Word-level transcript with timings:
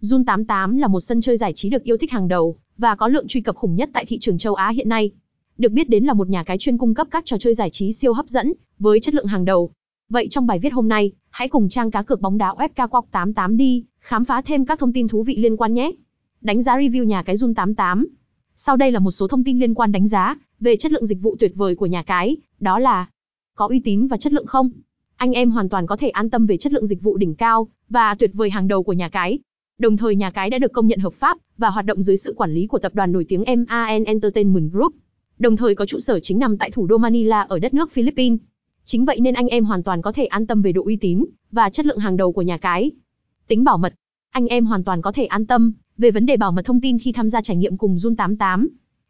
Zun 0.00 0.24
88 0.24 0.76
là 0.76 0.88
một 0.88 1.00
sân 1.00 1.20
chơi 1.20 1.36
giải 1.36 1.52
trí 1.52 1.68
được 1.68 1.82
yêu 1.82 1.96
thích 1.96 2.10
hàng 2.10 2.28
đầu 2.28 2.56
và 2.78 2.94
có 2.94 3.08
lượng 3.08 3.26
truy 3.28 3.40
cập 3.40 3.56
khủng 3.56 3.76
nhất 3.76 3.90
tại 3.92 4.04
thị 4.04 4.18
trường 4.18 4.38
châu 4.38 4.54
Á 4.54 4.68
hiện 4.68 4.88
nay. 4.88 5.10
Được 5.58 5.72
biết 5.72 5.88
đến 5.88 6.04
là 6.04 6.12
một 6.12 6.28
nhà 6.28 6.44
cái 6.44 6.58
chuyên 6.58 6.78
cung 6.78 6.94
cấp 6.94 7.06
các 7.10 7.24
trò 7.26 7.38
chơi 7.38 7.54
giải 7.54 7.70
trí 7.70 7.92
siêu 7.92 8.12
hấp 8.12 8.28
dẫn 8.28 8.52
với 8.78 9.00
chất 9.00 9.14
lượng 9.14 9.26
hàng 9.26 9.44
đầu. 9.44 9.70
Vậy 10.08 10.26
trong 10.30 10.46
bài 10.46 10.58
viết 10.58 10.72
hôm 10.72 10.88
nay, 10.88 11.12
hãy 11.30 11.48
cùng 11.48 11.68
trang 11.68 11.90
cá 11.90 12.02
cược 12.02 12.20
bóng 12.20 12.38
đá 12.38 12.54
FK 12.58 12.88
Quok 12.88 13.06
88 13.10 13.56
đi 13.56 13.84
khám 14.00 14.24
phá 14.24 14.42
thêm 14.42 14.64
các 14.64 14.78
thông 14.78 14.92
tin 14.92 15.08
thú 15.08 15.22
vị 15.22 15.36
liên 15.36 15.56
quan 15.56 15.74
nhé. 15.74 15.92
Đánh 16.40 16.62
giá 16.62 16.76
review 16.76 17.04
nhà 17.04 17.22
cái 17.22 17.36
Zun 17.36 17.54
88. 17.54 18.06
Sau 18.56 18.76
đây 18.76 18.92
là 18.92 18.98
một 18.98 19.10
số 19.10 19.28
thông 19.28 19.44
tin 19.44 19.58
liên 19.58 19.74
quan 19.74 19.92
đánh 19.92 20.08
giá 20.08 20.36
về 20.60 20.76
chất 20.76 20.92
lượng 20.92 21.06
dịch 21.06 21.22
vụ 21.22 21.36
tuyệt 21.40 21.52
vời 21.54 21.74
của 21.74 21.86
nhà 21.86 22.02
cái, 22.02 22.36
đó 22.60 22.78
là 22.78 23.06
có 23.56 23.68
uy 23.68 23.80
tín 23.84 24.06
và 24.06 24.16
chất 24.16 24.32
lượng 24.32 24.46
không? 24.46 24.70
Anh 25.16 25.32
em 25.32 25.50
hoàn 25.50 25.68
toàn 25.68 25.86
có 25.86 25.96
thể 25.96 26.08
an 26.08 26.30
tâm 26.30 26.46
về 26.46 26.56
chất 26.56 26.72
lượng 26.72 26.86
dịch 26.86 27.02
vụ 27.02 27.16
đỉnh 27.16 27.34
cao 27.34 27.68
và 27.88 28.14
tuyệt 28.14 28.30
vời 28.34 28.50
hàng 28.50 28.68
đầu 28.68 28.82
của 28.82 28.92
nhà 28.92 29.08
cái. 29.08 29.38
Đồng 29.80 29.96
thời 29.96 30.16
nhà 30.16 30.30
cái 30.30 30.50
đã 30.50 30.58
được 30.58 30.72
công 30.72 30.86
nhận 30.86 30.98
hợp 30.98 31.14
pháp 31.14 31.38
và 31.58 31.70
hoạt 31.70 31.86
động 31.86 32.02
dưới 32.02 32.16
sự 32.16 32.34
quản 32.36 32.54
lý 32.54 32.66
của 32.66 32.78
tập 32.78 32.94
đoàn 32.94 33.12
nổi 33.12 33.24
tiếng 33.28 33.44
MAN 33.46 34.04
Entertainment 34.04 34.72
Group. 34.72 34.92
Đồng 35.38 35.56
thời 35.56 35.74
có 35.74 35.86
trụ 35.86 36.00
sở 36.00 36.20
chính 36.20 36.38
nằm 36.38 36.58
tại 36.58 36.70
thủ 36.70 36.86
đô 36.86 36.98
Manila 36.98 37.40
ở 37.40 37.58
đất 37.58 37.74
nước 37.74 37.92
Philippines. 37.92 38.38
Chính 38.84 39.04
vậy 39.04 39.20
nên 39.20 39.34
anh 39.34 39.46
em 39.46 39.64
hoàn 39.64 39.82
toàn 39.82 40.02
có 40.02 40.12
thể 40.12 40.26
an 40.26 40.46
tâm 40.46 40.62
về 40.62 40.72
độ 40.72 40.84
uy 40.84 40.96
tín 40.96 41.24
và 41.52 41.70
chất 41.70 41.86
lượng 41.86 41.98
hàng 41.98 42.16
đầu 42.16 42.32
của 42.32 42.42
nhà 42.42 42.58
cái. 42.58 42.90
Tính 43.48 43.64
bảo 43.64 43.78
mật, 43.78 43.94
anh 44.30 44.46
em 44.46 44.66
hoàn 44.66 44.84
toàn 44.84 45.02
có 45.02 45.12
thể 45.12 45.24
an 45.24 45.46
tâm 45.46 45.72
về 45.98 46.10
vấn 46.10 46.26
đề 46.26 46.36
bảo 46.36 46.52
mật 46.52 46.64
thông 46.64 46.80
tin 46.80 46.98
khi 46.98 47.12
tham 47.12 47.30
gia 47.30 47.42
trải 47.42 47.56
nghiệm 47.56 47.76
cùng 47.76 47.96
Zun 47.96 48.16
88, 48.16 48.68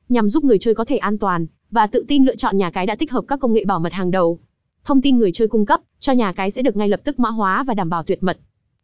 nhằm 0.09 0.29
giúp 0.29 0.45
người 0.45 0.59
chơi 0.59 0.75
có 0.75 0.85
thể 0.85 0.97
an 0.97 1.19
toàn 1.19 1.47
và 1.71 1.87
tự 1.87 2.05
tin 2.09 2.25
lựa 2.25 2.37
chọn 2.37 2.59
nhà 2.59 2.71
cái 2.71 2.87
đã 2.87 2.95
tích 2.95 3.13
hợp 3.13 3.25
các 3.29 3.41
công 3.41 3.53
nghệ 3.53 3.65
bảo 3.65 3.81
mật 3.81 3.93
hàng 3.93 4.11
đầu. 4.11 4.39
Thông 4.85 5.03
tin 5.03 5.19
người 5.19 5.33
chơi 5.33 5.49
cung 5.49 5.67
cấp 5.67 5.81
cho 5.99 6.13
nhà 6.13 6.33
cái 6.33 6.51
sẽ 6.51 6.63
được 6.63 6.77
ngay 6.77 6.89
lập 6.89 7.01
tức 7.05 7.19
mã 7.19 7.31
hóa 7.31 7.65
và 7.65 7.75
đảm 7.75 7.91
bảo 7.91 8.03
tuyệt 8.03 8.23
mật. 8.23 8.39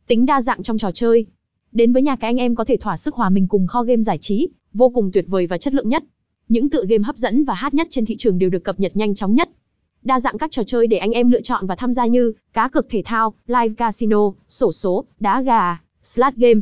Tính 0.07 0.27
đa 0.27 0.43
dạng 0.43 0.63
trong 0.63 0.79
trò 0.79 0.91
chơi. 0.91 1.27
Đến 1.73 1.93
với 1.93 2.03
nhà 2.03 2.17
cái 2.17 2.29
anh 2.29 2.37
em 2.37 2.55
có 2.55 2.65
thể 2.65 2.77
thỏa 2.77 2.97
sức 2.97 3.15
hòa 3.15 3.31
mình 3.31 3.49
cùng 3.49 3.67
kho 3.67 3.83
game 3.83 4.03
giải 4.03 4.19
trí, 4.19 4.49
vô 4.73 4.89
cùng 4.89 5.11
tuyệt 5.13 5.25
vời 5.29 5.47
và 5.47 5.59
chất 5.59 5.75
lượng 5.75 5.89
nhất. 5.89 6.05
Những 6.49 6.71
tựa 6.71 6.85
game 6.89 7.03
hấp 7.05 7.17
dẫn 7.17 7.45
và 7.45 7.55
hát 7.55 7.75
nhất 7.75 7.87
trên 7.91 8.07
thị 8.07 8.17
trường 8.17 8.39
đều 8.39 8.51
được 8.51 8.65
cập 8.65 8.81
nhật 8.81 8.97
nhanh 8.97 9.15
chóng 9.15 9.35
nhất. 9.35 9.51
Đa 10.03 10.21
dạng 10.21 10.39
các 10.39 10.51
trò 10.51 10.63
chơi 10.67 10.87
để 10.87 10.99
anh 10.99 11.11
em 11.11 11.31
lựa 11.31 11.41
chọn 11.41 11.67
và 11.67 11.77
tham 11.77 11.93
gia 11.93 12.07
như 12.07 12.33
cá 12.53 12.69
cược 12.69 12.89
thể 12.89 13.03
thao, 13.05 13.35
live 13.47 13.75
casino, 13.75 14.33
sổ 14.49 14.73
số, 14.73 15.05
đá 15.21 15.43
gà, 15.43 15.81
slot 16.03 16.35
game. 16.35 16.61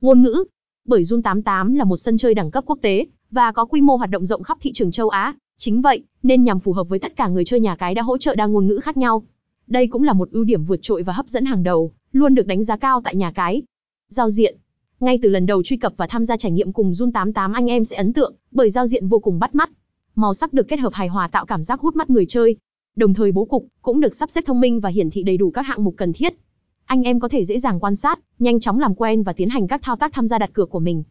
Ngôn 0.00 0.22
ngữ. 0.22 0.44
Bởi 0.84 1.02
Zun 1.02 1.22
88 1.22 1.74
là 1.74 1.84
một 1.84 1.96
sân 1.96 2.18
chơi 2.18 2.34
đẳng 2.34 2.50
cấp 2.50 2.64
quốc 2.66 2.78
tế 2.82 3.06
và 3.30 3.52
có 3.52 3.64
quy 3.64 3.80
mô 3.80 3.96
hoạt 3.96 4.10
động 4.10 4.26
rộng 4.26 4.42
khắp 4.42 4.58
thị 4.60 4.72
trường 4.72 4.90
châu 4.90 5.08
Á. 5.08 5.34
Chính 5.56 5.82
vậy, 5.82 6.02
nên 6.22 6.44
nhằm 6.44 6.60
phù 6.60 6.72
hợp 6.72 6.88
với 6.88 6.98
tất 6.98 7.16
cả 7.16 7.28
người 7.28 7.44
chơi 7.44 7.60
nhà 7.60 7.76
cái 7.76 7.94
đã 7.94 8.02
hỗ 8.02 8.18
trợ 8.18 8.34
đa 8.34 8.46
ngôn 8.46 8.66
ngữ 8.66 8.80
khác 8.82 8.96
nhau. 8.96 9.22
Đây 9.66 9.86
cũng 9.86 10.02
là 10.02 10.12
một 10.12 10.30
ưu 10.30 10.44
điểm 10.44 10.64
vượt 10.64 10.78
trội 10.82 11.02
và 11.02 11.12
hấp 11.12 11.28
dẫn 11.28 11.44
hàng 11.44 11.62
đầu, 11.62 11.92
luôn 12.12 12.34
được 12.34 12.46
đánh 12.46 12.64
giá 12.64 12.76
cao 12.76 13.00
tại 13.04 13.16
nhà 13.16 13.32
cái. 13.32 13.62
Giao 14.08 14.30
diện. 14.30 14.56
Ngay 15.00 15.18
từ 15.22 15.28
lần 15.28 15.46
đầu 15.46 15.62
truy 15.62 15.76
cập 15.76 15.92
và 15.96 16.06
tham 16.06 16.24
gia 16.24 16.36
trải 16.36 16.52
nghiệm 16.52 16.72
cùng 16.72 16.92
Jun88, 16.92 17.52
anh 17.54 17.66
em 17.66 17.84
sẽ 17.84 17.96
ấn 17.96 18.12
tượng 18.12 18.34
bởi 18.50 18.70
giao 18.70 18.86
diện 18.86 19.08
vô 19.08 19.18
cùng 19.18 19.38
bắt 19.38 19.54
mắt. 19.54 19.70
Màu 20.14 20.34
sắc 20.34 20.52
được 20.52 20.68
kết 20.68 20.80
hợp 20.80 20.92
hài 20.92 21.08
hòa 21.08 21.28
tạo 21.28 21.46
cảm 21.46 21.62
giác 21.62 21.80
hút 21.80 21.96
mắt 21.96 22.10
người 22.10 22.26
chơi. 22.26 22.56
Đồng 22.96 23.14
thời 23.14 23.32
bố 23.32 23.44
cục 23.44 23.66
cũng 23.82 24.00
được 24.00 24.14
sắp 24.14 24.30
xếp 24.30 24.44
thông 24.46 24.60
minh 24.60 24.80
và 24.80 24.88
hiển 24.88 25.10
thị 25.10 25.22
đầy 25.22 25.36
đủ 25.36 25.50
các 25.50 25.62
hạng 25.62 25.84
mục 25.84 25.94
cần 25.96 26.12
thiết. 26.12 26.34
Anh 26.84 27.02
em 27.02 27.20
có 27.20 27.28
thể 27.28 27.44
dễ 27.44 27.58
dàng 27.58 27.80
quan 27.80 27.96
sát, 27.96 28.20
nhanh 28.38 28.60
chóng 28.60 28.78
làm 28.78 28.94
quen 28.94 29.22
và 29.22 29.32
tiến 29.32 29.48
hành 29.48 29.68
các 29.68 29.80
thao 29.82 29.96
tác 29.96 30.12
tham 30.12 30.26
gia 30.26 30.38
đặt 30.38 30.50
cược 30.52 30.70
của 30.70 30.80
mình. 30.80 31.02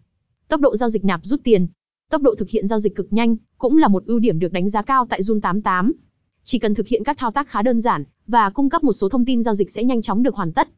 Tốc 0.47 0.61
độ 0.61 0.75
giao 0.75 0.89
dịch 0.89 1.05
nạp 1.05 1.25
rút 1.25 1.43
tiền, 1.43 1.67
tốc 2.11 2.21
độ 2.21 2.35
thực 2.35 2.49
hiện 2.49 2.67
giao 2.67 2.79
dịch 2.79 2.95
cực 2.95 3.13
nhanh, 3.13 3.35
cũng 3.57 3.77
là 3.77 3.87
một 3.87 4.05
ưu 4.05 4.19
điểm 4.19 4.39
được 4.39 4.51
đánh 4.51 4.69
giá 4.69 4.81
cao 4.81 5.05
tại 5.09 5.21
Jun88. 5.21 5.91
Chỉ 6.43 6.59
cần 6.59 6.75
thực 6.75 6.87
hiện 6.87 7.03
các 7.03 7.17
thao 7.17 7.31
tác 7.31 7.47
khá 7.47 7.61
đơn 7.61 7.81
giản 7.81 8.03
và 8.27 8.49
cung 8.49 8.69
cấp 8.69 8.83
một 8.83 8.93
số 8.93 9.09
thông 9.09 9.25
tin 9.25 9.43
giao 9.43 9.55
dịch 9.55 9.71
sẽ 9.71 9.83
nhanh 9.83 10.01
chóng 10.01 10.23
được 10.23 10.35
hoàn 10.35 10.51
tất. 10.51 10.69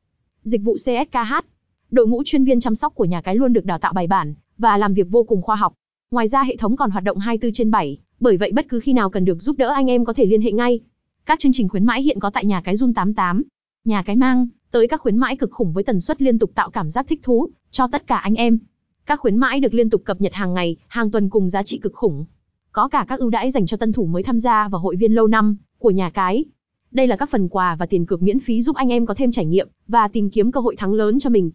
Dịch 0.43 0.61
vụ 0.63 0.73
CSKH 0.73 1.47
Đội 1.91 2.07
ngũ 2.07 2.23
chuyên 2.25 2.43
viên 2.43 2.59
chăm 2.59 2.75
sóc 2.75 2.95
của 2.95 3.05
nhà 3.05 3.21
cái 3.21 3.35
luôn 3.35 3.53
được 3.53 3.65
đào 3.65 3.77
tạo 3.77 3.93
bài 3.93 4.07
bản 4.07 4.33
và 4.57 4.77
làm 4.77 4.93
việc 4.93 5.07
vô 5.09 5.23
cùng 5.23 5.41
khoa 5.41 5.55
học. 5.55 5.73
Ngoài 6.11 6.27
ra 6.27 6.43
hệ 6.43 6.55
thống 6.55 6.75
còn 6.75 6.91
hoạt 6.91 7.03
động 7.03 7.17
24 7.17 7.53
trên 7.53 7.71
7, 7.71 7.97
bởi 8.19 8.37
vậy 8.37 8.51
bất 8.51 8.65
cứ 8.69 8.79
khi 8.79 8.93
nào 8.93 9.09
cần 9.09 9.25
được 9.25 9.41
giúp 9.41 9.57
đỡ 9.57 9.69
anh 9.69 9.89
em 9.89 10.05
có 10.05 10.13
thể 10.13 10.25
liên 10.25 10.41
hệ 10.41 10.51
ngay. 10.51 10.79
Các 11.25 11.39
chương 11.39 11.51
trình 11.51 11.69
khuyến 11.69 11.85
mãi 11.85 12.01
hiện 12.01 12.19
có 12.19 12.29
tại 12.29 12.45
nhà 12.45 12.61
cái 12.61 12.75
Zun 12.75 12.93
88. 12.93 13.43
Nhà 13.85 14.03
cái 14.03 14.15
mang 14.15 14.47
tới 14.71 14.87
các 14.87 15.01
khuyến 15.01 15.17
mãi 15.17 15.35
cực 15.35 15.51
khủng 15.51 15.73
với 15.73 15.83
tần 15.83 16.01
suất 16.01 16.21
liên 16.21 16.39
tục 16.39 16.51
tạo 16.55 16.69
cảm 16.69 16.89
giác 16.89 17.07
thích 17.09 17.19
thú 17.23 17.49
cho 17.71 17.87
tất 17.91 18.07
cả 18.07 18.17
anh 18.17 18.35
em. 18.35 18.59
Các 19.05 19.19
khuyến 19.19 19.37
mãi 19.37 19.59
được 19.59 19.73
liên 19.73 19.89
tục 19.89 20.01
cập 20.05 20.21
nhật 20.21 20.33
hàng 20.33 20.53
ngày, 20.53 20.75
hàng 20.87 21.11
tuần 21.11 21.29
cùng 21.29 21.49
giá 21.49 21.63
trị 21.63 21.77
cực 21.77 21.93
khủng. 21.93 22.25
Có 22.71 22.87
cả 22.87 23.05
các 23.07 23.19
ưu 23.19 23.29
đãi 23.29 23.51
dành 23.51 23.65
cho 23.65 23.77
tân 23.77 23.93
thủ 23.93 24.05
mới 24.05 24.23
tham 24.23 24.39
gia 24.39 24.67
và 24.67 24.77
hội 24.77 24.95
viên 24.95 25.13
lâu 25.13 25.27
năm 25.27 25.57
của 25.77 25.91
nhà 25.91 26.09
cái. 26.09 26.45
Đây 26.91 27.07
là 27.07 27.15
các 27.15 27.29
phần 27.29 27.49
quà 27.49 27.75
và 27.75 27.85
tiền 27.85 28.05
cược 28.05 28.21
miễn 28.21 28.39
phí 28.39 28.61
giúp 28.61 28.75
anh 28.75 28.89
em 28.89 29.05
có 29.05 29.13
thêm 29.13 29.31
trải 29.31 29.45
nghiệm 29.45 29.67
và 29.87 30.07
tìm 30.07 30.29
kiếm 30.29 30.51
cơ 30.51 30.59
hội 30.59 30.75
thắng 30.75 30.93
lớn 30.93 31.19
cho 31.19 31.29
mình. 31.29 31.51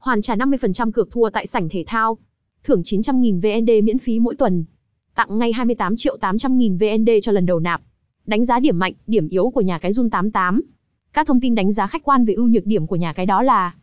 Hoàn 0.00 0.22
trả 0.22 0.36
50% 0.36 0.90
cược 0.90 1.10
thua 1.10 1.30
tại 1.30 1.46
sảnh 1.46 1.68
thể 1.68 1.84
thao. 1.86 2.18
Thưởng 2.64 2.82
900.000 2.82 3.40
VND 3.40 3.84
miễn 3.84 3.98
phí 3.98 4.18
mỗi 4.18 4.34
tuần. 4.36 4.64
Tặng 5.14 5.38
ngay 5.38 5.52
28 5.52 5.96
triệu 5.96 6.16
800.000 6.20 6.78
VND 6.78 7.10
cho 7.22 7.32
lần 7.32 7.46
đầu 7.46 7.60
nạp. 7.60 7.82
Đánh 8.26 8.44
giá 8.44 8.60
điểm 8.60 8.78
mạnh, 8.78 8.92
điểm 9.06 9.28
yếu 9.28 9.50
của 9.50 9.60
nhà 9.60 9.78
cái 9.78 9.92
Jun88. 9.92 10.60
Các 11.12 11.26
thông 11.26 11.40
tin 11.40 11.54
đánh 11.54 11.72
giá 11.72 11.86
khách 11.86 12.04
quan 12.04 12.24
về 12.24 12.34
ưu 12.34 12.48
nhược 12.48 12.66
điểm 12.66 12.86
của 12.86 12.96
nhà 12.96 13.12
cái 13.12 13.26
đó 13.26 13.42
là 13.42 13.74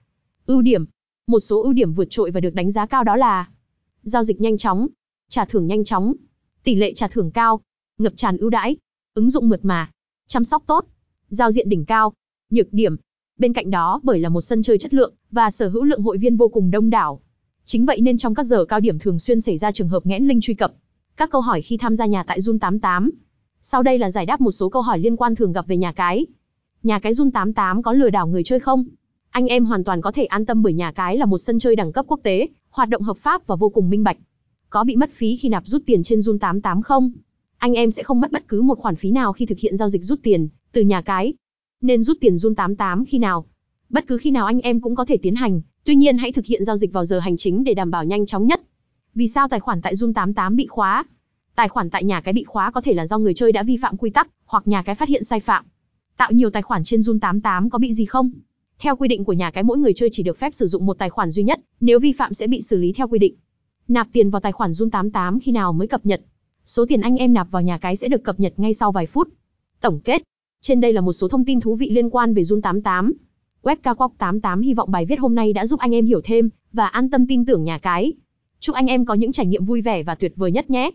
Ưu 0.47 0.61
điểm, 0.61 0.85
một 1.27 1.39
số 1.39 1.63
ưu 1.63 1.73
điểm 1.73 1.93
vượt 1.93 2.07
trội 2.09 2.31
và 2.31 2.39
được 2.39 2.53
đánh 2.53 2.71
giá 2.71 2.85
cao 2.85 3.03
đó 3.03 3.15
là 3.15 3.49
giao 4.03 4.23
dịch 4.23 4.41
nhanh 4.41 4.57
chóng, 4.57 4.87
trả 5.29 5.45
thưởng 5.45 5.67
nhanh 5.67 5.83
chóng, 5.83 6.13
tỷ 6.63 6.75
lệ 6.75 6.93
trả 6.93 7.07
thưởng 7.07 7.31
cao, 7.31 7.61
ngập 7.97 8.13
tràn 8.15 8.37
ưu 8.37 8.49
đãi, 8.49 8.75
ứng 9.13 9.29
dụng 9.29 9.49
mượt 9.49 9.65
mà, 9.65 9.91
chăm 10.27 10.43
sóc 10.43 10.63
tốt, 10.67 10.85
giao 11.29 11.51
diện 11.51 11.69
đỉnh 11.69 11.85
cao. 11.85 12.13
Nhược 12.49 12.67
điểm, 12.73 12.95
bên 13.37 13.53
cạnh 13.53 13.69
đó 13.69 13.99
bởi 14.03 14.19
là 14.19 14.29
một 14.29 14.41
sân 14.41 14.61
chơi 14.61 14.77
chất 14.77 14.93
lượng 14.93 15.13
và 15.31 15.51
sở 15.51 15.69
hữu 15.69 15.83
lượng 15.83 16.01
hội 16.01 16.17
viên 16.17 16.37
vô 16.37 16.47
cùng 16.47 16.71
đông 16.71 16.89
đảo. 16.89 17.21
Chính 17.65 17.85
vậy 17.85 18.01
nên 18.01 18.17
trong 18.17 18.35
các 18.35 18.43
giờ 18.43 18.65
cao 18.65 18.79
điểm 18.79 18.99
thường 18.99 19.19
xuyên 19.19 19.41
xảy 19.41 19.57
ra 19.57 19.71
trường 19.71 19.89
hợp 19.89 20.05
nghẽn 20.05 20.27
link 20.27 20.43
truy 20.43 20.53
cập. 20.53 20.73
Các 21.17 21.29
câu 21.29 21.41
hỏi 21.41 21.61
khi 21.61 21.77
tham 21.77 21.95
gia 21.95 22.05
nhà 22.05 22.23
tại 22.23 22.39
Zun 22.39 22.59
88. 22.59 23.11
Sau 23.61 23.83
đây 23.83 23.97
là 23.97 24.11
giải 24.11 24.25
đáp 24.25 24.41
một 24.41 24.51
số 24.51 24.69
câu 24.69 24.81
hỏi 24.81 24.99
liên 24.99 25.15
quan 25.15 25.35
thường 25.35 25.53
gặp 25.53 25.67
về 25.67 25.77
nhà 25.77 25.91
cái. 25.91 26.25
Nhà 26.83 26.99
cái 26.99 27.13
Zun 27.13 27.31
88 27.31 27.83
có 27.83 27.93
lừa 27.93 28.09
đảo 28.09 28.27
người 28.27 28.43
chơi 28.43 28.59
không? 28.59 28.85
Anh 29.29 29.47
em 29.47 29.65
hoàn 29.65 29.83
toàn 29.83 30.01
có 30.01 30.11
thể 30.11 30.25
an 30.25 30.45
tâm 30.45 30.63
bởi 30.63 30.73
nhà 30.73 30.91
cái 30.91 31.17
là 31.17 31.25
một 31.25 31.37
sân 31.37 31.59
chơi 31.59 31.75
đẳng 31.75 31.91
cấp 31.91 32.05
quốc 32.07 32.19
tế, 32.23 32.47
hoạt 32.69 32.89
động 32.89 33.01
hợp 33.01 33.17
pháp 33.17 33.47
và 33.47 33.55
vô 33.55 33.69
cùng 33.69 33.89
minh 33.89 34.03
bạch. 34.03 34.17
Có 34.69 34.83
bị 34.83 34.95
mất 34.95 35.09
phí 35.13 35.37
khi 35.37 35.49
nạp 35.49 35.67
rút 35.67 35.81
tiền 35.85 36.03
trên 36.03 36.19
Zun 36.19 36.37
88 36.37 36.81
không? 36.81 37.11
Anh 37.57 37.73
em 37.73 37.91
sẽ 37.91 38.03
không 38.03 38.21
mất 38.21 38.31
bất 38.31 38.47
cứ 38.47 38.61
một 38.61 38.79
khoản 38.79 38.95
phí 38.95 39.11
nào 39.11 39.33
khi 39.33 39.45
thực 39.45 39.59
hiện 39.59 39.77
giao 39.77 39.89
dịch 39.89 40.03
rút 40.03 40.19
tiền 40.23 40.47
từ 40.71 40.81
nhà 40.81 41.01
cái. 41.01 41.33
Nên 41.81 42.03
rút 42.03 42.17
tiền 42.21 42.37
run 42.37 42.55
88 42.55 43.05
khi 43.05 43.17
nào? 43.17 43.45
Bất 43.89 44.07
cứ 44.07 44.17
khi 44.17 44.31
nào 44.31 44.45
anh 44.45 44.59
em 44.59 44.81
cũng 44.81 44.95
có 44.95 45.05
thể 45.05 45.17
tiến 45.17 45.35
hành, 45.35 45.61
tuy 45.83 45.95
nhiên 45.95 46.17
hãy 46.17 46.31
thực 46.31 46.45
hiện 46.45 46.63
giao 46.63 46.77
dịch 46.77 46.93
vào 46.93 47.05
giờ 47.05 47.19
hành 47.19 47.37
chính 47.37 47.63
để 47.63 47.73
đảm 47.73 47.91
bảo 47.91 48.03
nhanh 48.03 48.25
chóng 48.25 48.47
nhất. 48.47 48.61
Vì 49.15 49.27
sao 49.27 49.47
tài 49.47 49.59
khoản 49.59 49.81
tại 49.81 49.93
Zun 49.93 50.13
88 50.13 50.55
bị 50.55 50.67
khóa? 50.67 51.03
Tài 51.55 51.69
khoản 51.69 51.89
tại 51.89 52.03
nhà 52.03 52.21
cái 52.21 52.33
bị 52.33 52.43
khóa 52.43 52.71
có 52.71 52.81
thể 52.81 52.93
là 52.93 53.05
do 53.05 53.17
người 53.17 53.33
chơi 53.33 53.51
đã 53.51 53.63
vi 53.63 53.77
phạm 53.77 53.97
quy 53.97 54.09
tắc, 54.09 54.27
hoặc 54.45 54.67
nhà 54.67 54.83
cái 54.83 54.95
phát 54.95 55.09
hiện 55.09 55.23
sai 55.23 55.39
phạm. 55.39 55.65
Tạo 56.17 56.31
nhiều 56.31 56.49
tài 56.49 56.61
khoản 56.61 56.83
trên 56.83 56.99
Zun 56.99 57.19
88 57.19 57.69
có 57.69 57.79
bị 57.79 57.93
gì 57.93 58.05
không? 58.05 58.31
Theo 58.79 58.95
quy 58.95 59.07
định 59.07 59.23
của 59.23 59.33
nhà 59.33 59.51
cái 59.51 59.63
mỗi 59.63 59.77
người 59.77 59.93
chơi 59.93 60.09
chỉ 60.11 60.23
được 60.23 60.37
phép 60.37 60.53
sử 60.53 60.67
dụng 60.67 60.85
một 60.85 60.97
tài 60.97 61.09
khoản 61.09 61.31
duy 61.31 61.43
nhất, 61.43 61.59
nếu 61.79 61.99
vi 61.99 62.11
phạm 62.11 62.33
sẽ 62.33 62.47
bị 62.47 62.61
xử 62.61 62.77
lý 62.77 62.93
theo 62.93 63.07
quy 63.07 63.19
định. 63.19 63.35
Nạp 63.87 64.07
tiền 64.13 64.29
vào 64.29 64.39
tài 64.39 64.51
khoản 64.51 64.71
Zoom 64.71 64.89
88 64.89 65.39
khi 65.39 65.51
nào 65.51 65.73
mới 65.73 65.87
cập 65.87 66.05
nhật? 66.05 66.21
Số 66.65 66.85
tiền 66.85 67.01
anh 67.01 67.15
em 67.15 67.33
nạp 67.33 67.51
vào 67.51 67.61
nhà 67.61 67.77
cái 67.77 67.95
sẽ 67.95 68.07
được 68.07 68.23
cập 68.23 68.39
nhật 68.39 68.53
ngay 68.57 68.73
sau 68.73 68.91
vài 68.91 69.05
phút. 69.05 69.29
Tổng 69.81 69.99
kết. 69.99 70.23
Trên 70.61 70.81
đây 70.81 70.93
là 70.93 71.01
một 71.01 71.13
số 71.13 71.27
thông 71.27 71.45
tin 71.45 71.59
thú 71.59 71.75
vị 71.75 71.89
liên 71.89 72.09
quan 72.09 72.33
về 72.33 72.41
Jun 72.41 72.61
88. 72.61 73.13
Webcawok 73.63 74.09
88 74.17 74.61
hy 74.61 74.73
vọng 74.73 74.91
bài 74.91 75.05
viết 75.05 75.19
hôm 75.19 75.35
nay 75.35 75.53
đã 75.53 75.65
giúp 75.65 75.79
anh 75.79 75.95
em 75.95 76.05
hiểu 76.05 76.21
thêm 76.23 76.49
và 76.73 76.87
an 76.87 77.09
tâm 77.09 77.27
tin 77.27 77.45
tưởng 77.45 77.63
nhà 77.63 77.77
cái. 77.77 78.13
Chúc 78.59 78.75
anh 78.75 78.87
em 78.87 79.05
có 79.05 79.13
những 79.13 79.31
trải 79.31 79.45
nghiệm 79.45 79.65
vui 79.65 79.81
vẻ 79.81 80.03
và 80.03 80.15
tuyệt 80.15 80.33
vời 80.35 80.51
nhất 80.51 80.69
nhé. 80.69 80.91